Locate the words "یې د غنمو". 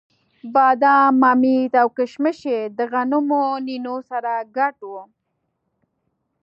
2.51-3.43